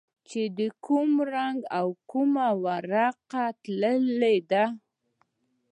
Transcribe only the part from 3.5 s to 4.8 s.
تللې ده.